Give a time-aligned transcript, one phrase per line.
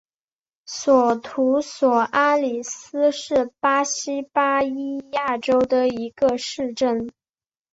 [0.65, 7.11] 索图索阿里斯是巴西巴伊亚州的一个市镇。